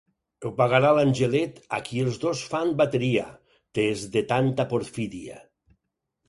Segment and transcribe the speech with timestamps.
[0.47, 3.27] Ho pagarà l'angelet a qui els dos fan bateria,
[3.81, 5.39] tes de tanta porfídia.